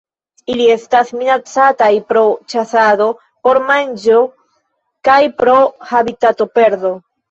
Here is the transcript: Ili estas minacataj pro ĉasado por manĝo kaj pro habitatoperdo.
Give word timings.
Ili 0.53 0.63
estas 0.75 1.11
minacataj 1.17 1.91
pro 2.13 2.25
ĉasado 2.55 3.11
por 3.45 3.63
manĝo 3.71 4.27
kaj 5.11 5.23
pro 5.41 5.59
habitatoperdo. 5.95 6.99